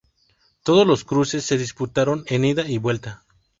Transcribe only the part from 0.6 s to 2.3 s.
Todos los cruces se disputaron